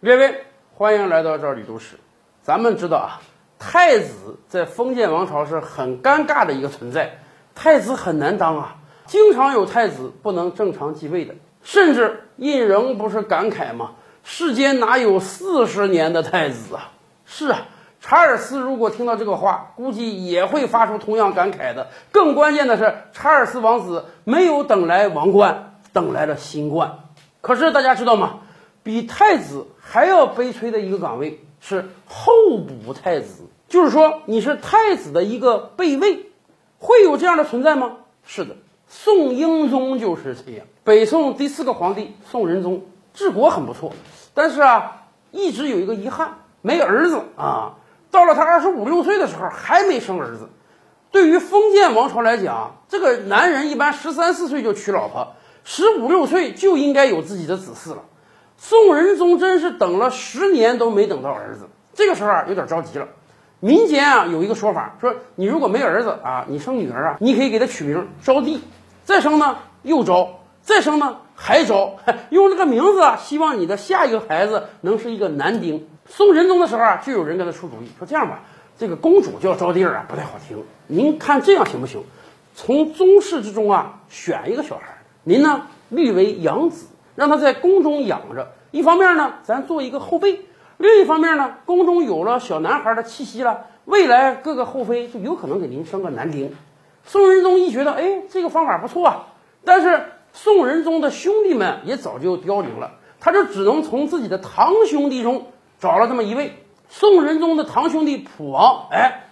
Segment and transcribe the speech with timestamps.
[0.00, 0.44] 列位，
[0.76, 1.96] 欢迎来到这里读史。
[2.40, 3.18] 咱们知道啊，
[3.58, 7.18] 太子在封建王朝是很尴尬的一个存在，
[7.52, 8.76] 太子很难当啊，
[9.06, 11.34] 经常有太子不能正常继位的，
[11.64, 13.94] 甚至胤禛不是感慨吗？
[14.22, 16.92] 世间哪有四十年的太子啊？
[17.26, 17.62] 是啊，
[18.00, 21.88] 查尔斯如果听到这个话，估计也会发出同样感慨的。
[22.12, 27.00] 更关键的是，查尔斯王子没有等来王冠，等来了新冠。
[27.40, 28.38] 可是大家知道吗？
[28.88, 36.30] 比太子还要悲催的一个岗位是候补太子，就是说你是太子的一个备位，
[36.78, 37.96] 会有这样的存在吗？
[38.24, 38.56] 是的，
[38.88, 40.66] 宋英宗就是这样。
[40.84, 43.92] 北宋第四个皇帝宋仁宗治国很不错，
[44.32, 45.02] 但是啊，
[45.32, 47.74] 一直有一个遗憾，没儿子啊。
[48.10, 50.48] 到了他二十五六岁的时候，还没生儿子。
[51.10, 58.04] 对于封建王朝来讲，这个男人一般十三四岁就娶老婆，十五六岁就应该有自己的子嗣了。
[58.60, 63.06] 宋仁宗真是等了十年都没等到儿子，这个时候啊有点着急了。
[63.60, 68.58] 民间啊有一个说法，说你如果没儿子啊，你生女儿啊，你可以给她取名招娣，
[69.04, 71.96] 再生呢又招，再生呢还招，
[72.30, 75.88] 用这个名字啊，希望你的下一个孩子能是一个男丁。
[76.06, 78.40] 宋仁宗的时候啊，就有人给他出主意，说这样吧，
[78.76, 82.02] 这个公主叫招娣啊不太好听，您看这样行不行？
[82.56, 86.86] 从宗室之中啊选一个小孩，您呢立为养子。
[87.18, 90.36] 让他在宫中养着，一方面呢，咱做一个后辈；
[90.76, 96.54] 另一方面呢，宫中有了小男孩的气息了，未来各个后妃就有可能给您生个男丁。
[97.02, 99.26] 宋仁宗一觉得，哎，这个方法不错啊。
[99.64, 105.46] 但是宋仁宗的兄弟们也早就凋零了，他就只能从自己的堂兄弟中
[105.80, 106.52] 找了这么一位。
[106.88, 109.24] 宋仁宗的堂兄弟普王，哎，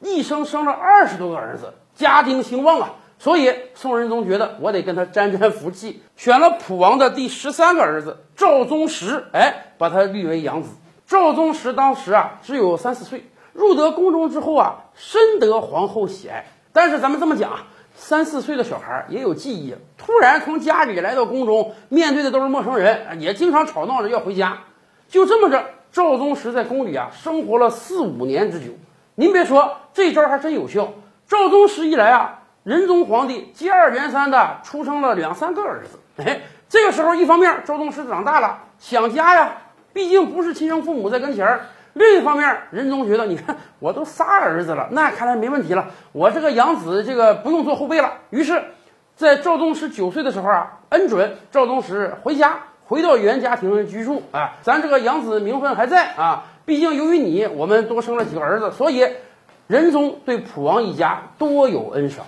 [0.00, 2.96] 一生生了二十多个儿子，家丁兴旺啊。
[3.22, 10.70] 所以宋仁宗觉得我得跟他沾沾福气，选了普王的第十三个儿子赵宗实，哎，把他立为养子。
[11.06, 16.46] 赵宗实当时啊只有三四岁，入得宫中之后啊，深得皇后喜爱。
[16.72, 24.58] 但是咱们这么讲啊，三四岁的小孩也有记忆，突然从家里来到宫中，面对的都是陌生人，也经常吵闹着要回家。
[25.08, 28.72] 就这么着，赵宗实在宫里啊生活了四五年之久。
[29.14, 30.92] 您别说，这招还真有效。
[31.28, 32.40] 赵宗实一来啊。
[32.64, 39.52] 仁宗皇帝接二连三的出生了两三个儿子，哎，这个时候一方面赵宗实长大了想家呀，
[39.92, 41.58] 毕竟不是亲生父母在跟前儿；
[41.94, 48.12] 另一方面，仁宗觉得你看我都仨儿子了，那看来没问题了，我这个养子这个不用做后辈了。
[48.30, 48.62] 于是，
[49.16, 56.44] 在赵宗实九岁的时候啊，恩准赵宗实回家，回到原家庭居住啊，咱这个养子名分还在啊。
[56.64, 59.04] 毕竟由于你，我们多生了几个儿子，所以
[59.66, 62.24] 仁宗对普王一家多有恩赏。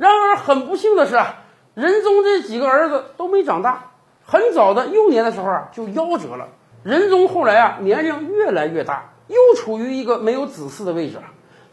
[0.00, 1.40] 然而很不幸的是啊，
[1.74, 3.90] 仁宗这几个儿子都没长大，
[4.24, 6.48] 很早的幼年的时候啊就夭折了。
[6.82, 11.18] 仁宗后来啊年龄越来越大，又处于一个没有子嗣的位置。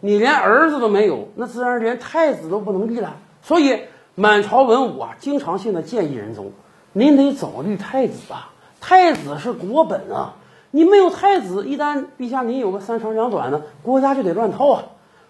[0.00, 3.14] 你连儿子都没有，那自然连太子都不能立了。
[3.42, 3.80] 所以
[4.16, 6.50] 满朝文武啊经常性的建议仁宗，
[6.94, 8.50] 您得早立太子啊，
[8.80, 10.34] 太子是国本啊，
[10.72, 14.82] 你没有太子，一旦陛下您有个三长两短呢，国家就得乱套啊。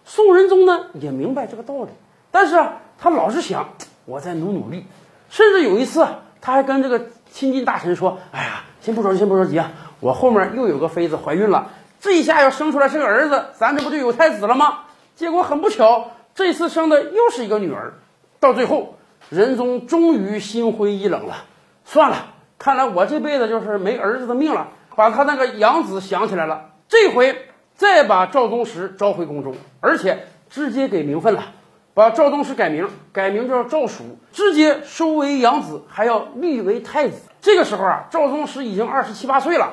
[0.06, 1.90] 宋仁宗呢也明白这个道理，
[2.30, 2.78] 但是啊。
[2.98, 3.68] 他老是想，
[4.06, 4.86] 我再努努力，
[5.28, 6.06] 甚至有一次，
[6.40, 9.70] 他还跟这个亲近大臣说：“哎呀，先不着急，先不着急啊，
[10.00, 11.70] 我后面又有个妃子怀孕了，
[12.00, 14.80] 这一下要生出来是个儿子，咱这不就有太子了吗？”
[15.16, 17.94] 结果很不巧，这次生的又是一个女儿。
[18.38, 18.96] 到最后，
[19.30, 21.44] 仁宗终于心灰意冷了，
[21.84, 24.68] 算了，看来我这辈子就是没儿子的命了。
[24.94, 31.52] 把他那个养子想起来了，这回再把赵宗实召回宫中，而且直接给名分了。
[31.96, 37.22] 把赵宗实改名，改名叫赵曙，直接收为养子，还要立为太子。
[37.40, 39.72] 这个时候啊，赵宗实已经二十七八岁了，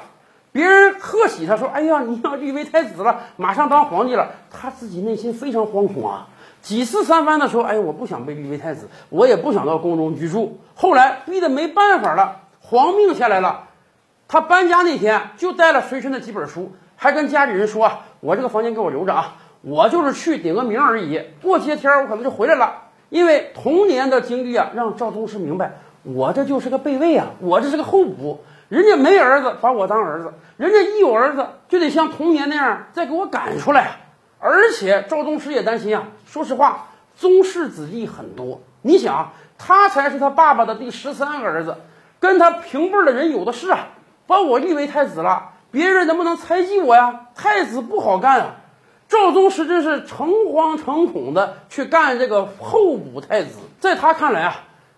[0.54, 6.30] 别人贺喜他说：“哎呀，你要立为太子了，马上当皇帝了。”他自己内心非常惶恐啊，
[6.62, 13.66] 几次三番的说：“哎，我不想被立为太子，我也不想到宫中居住。”后来逼得没办法了，皇命下来了，
[14.30, 22.82] 他搬家那天就带了随身的几本书，还跟家里人说：“我这个房间给我留着啊。”我就是去顶个名而已，过些天我可能就回来了。
[23.10, 25.72] 因为童年的经历啊，让赵宗实明白，
[26.04, 28.44] 我这就是个备位啊，我这是个候补。
[28.68, 33.98] 人家没儿子，把我当儿子；人家一有儿子，就得像童年那样再给我赶出来。
[34.40, 41.78] 而且赵宗实也担心啊，说实话，宗室子弟很多，你想，他才是他爸爸的第十三个儿子，
[42.20, 43.88] 跟他平辈的人有的是啊，
[44.28, 47.28] 把我立为太子了，别人能不能猜忌我呀？
[47.36, 48.56] 太子不好干啊。
[49.14, 54.56] 赵宗实真是诚惶诚恐的去干这个候补太子，在他看来啊，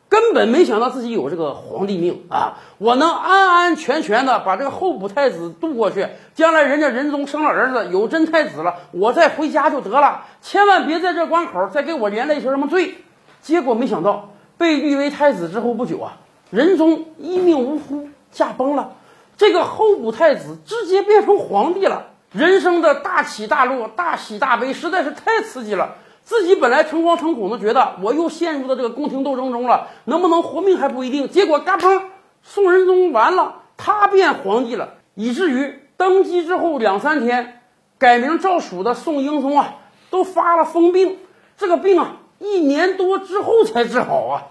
[0.08, 2.54] 根本没想到自己有这个皇帝命啊！
[2.78, 12.96] 我能安安全全的把这个候补太子渡过去，将来人家仁宗生了儿子，有真太子了，我再回家就得了，千万别在这关口再给我连累些什么罪。
[13.42, 16.16] 结果没想到被立为太子之后不久啊，
[16.52, 18.94] 仁宗一命呜呼，驾崩了，
[19.36, 25.96] 这个候补太子直接变成皇帝了，人生的大起大落、大喜大悲实在是太刺激了。
[26.22, 31.30] 自己本来诚惶诚恐的，觉得我又陷入到这个宫廷斗争中了，能不能活命还不一定。
[31.30, 32.02] 结果嘎嘣，
[32.44, 37.62] 宋仁宗完了，他变皇帝了，以至于登基之后两三天，
[37.98, 39.76] 改名赵曙的宋英宗啊，
[40.10, 41.18] 都发了疯病。
[41.56, 44.48] 这个病啊，一年多之后才治好啊。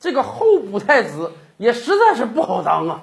[0.00, 3.02] 这个候补太子也实在是不好当啊。